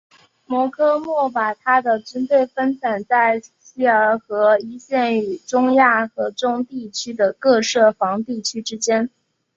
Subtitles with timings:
[0.47, 9.11] 摩诃末把他的军队分散在锡尔河一线与中亚河中地区的各设防地区之间。